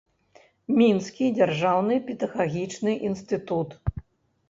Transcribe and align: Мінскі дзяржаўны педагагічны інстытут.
Мінскі 0.79 1.27
дзяржаўны 1.37 2.01
педагагічны 2.09 2.99
інстытут. 3.11 3.81